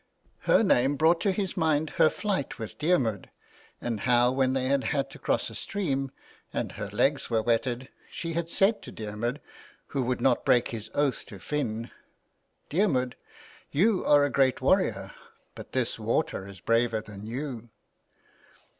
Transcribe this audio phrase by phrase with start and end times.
[0.49, 3.29] Her name brought to his mind her flight with Diarmuid
[3.79, 6.09] and how when they had had to cross a stream
[6.51, 9.39] and her legs were wetted, she had said to Diarmuid,
[9.89, 11.89] who would not break his oath to 303 THE WILD GOOSE.
[11.91, 11.91] Finn,"
[12.71, 13.15] Diarmuid,
[13.69, 15.11] you are a great warrior,
[15.53, 17.69] but this water is braver than you